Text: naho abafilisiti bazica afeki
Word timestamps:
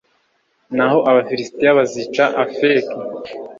naho 0.75 0.97
abafilisiti 1.09 1.65
bazica 1.77 2.23
afeki 2.43 2.95